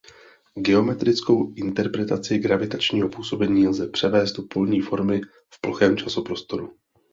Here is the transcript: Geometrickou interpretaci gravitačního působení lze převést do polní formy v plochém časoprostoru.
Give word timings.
Geometrickou 0.55 1.53
interpretaci 1.55 2.37
gravitačního 2.39 3.09
působení 3.09 3.67
lze 3.67 3.87
převést 3.89 4.31
do 4.33 4.43
polní 4.43 4.81
formy 4.81 5.21
v 5.49 5.61
plochém 5.61 5.97
časoprostoru. 5.97 6.77